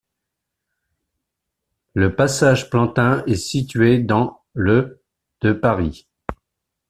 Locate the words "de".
5.41-5.53